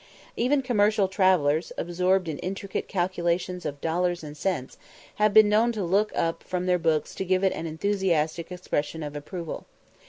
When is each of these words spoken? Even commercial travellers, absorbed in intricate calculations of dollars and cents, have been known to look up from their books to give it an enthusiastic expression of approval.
Even 0.35 0.63
commercial 0.63 1.07
travellers, 1.07 1.71
absorbed 1.77 2.27
in 2.27 2.39
intricate 2.39 2.87
calculations 2.87 3.67
of 3.67 3.79
dollars 3.81 4.23
and 4.23 4.35
cents, 4.35 4.79
have 5.17 5.31
been 5.31 5.47
known 5.47 5.71
to 5.73 5.83
look 5.83 6.11
up 6.15 6.41
from 6.41 6.65
their 6.65 6.79
books 6.79 7.13
to 7.13 7.23
give 7.23 7.43
it 7.43 7.53
an 7.53 7.67
enthusiastic 7.67 8.51
expression 8.51 9.03
of 9.03 9.15
approval. 9.15 9.67